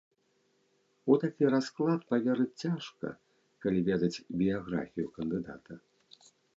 У 1.13 1.17
такі 1.23 1.43
расклад 1.57 2.07
паверыць 2.15 2.49
цяжка, 2.63 3.07
калі 3.67 3.79
ведаць 3.93 4.13
біяграфію 4.43 5.07
кандыдата. 5.21 5.73